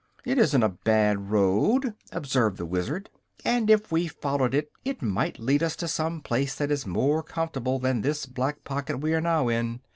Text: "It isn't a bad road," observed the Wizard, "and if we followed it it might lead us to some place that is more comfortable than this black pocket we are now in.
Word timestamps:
"It 0.25 0.39
isn't 0.39 0.63
a 0.63 0.69
bad 0.83 1.29
road," 1.29 1.93
observed 2.11 2.57
the 2.57 2.65
Wizard, 2.65 3.11
"and 3.45 3.69
if 3.69 3.91
we 3.91 4.07
followed 4.07 4.55
it 4.55 4.71
it 4.83 5.03
might 5.03 5.37
lead 5.37 5.61
us 5.61 5.75
to 5.75 5.87
some 5.87 6.21
place 6.21 6.55
that 6.55 6.71
is 6.71 6.87
more 6.87 7.21
comfortable 7.21 7.77
than 7.77 8.01
this 8.01 8.25
black 8.25 8.63
pocket 8.63 8.97
we 8.97 9.13
are 9.13 9.21
now 9.21 9.47
in. 9.47 9.79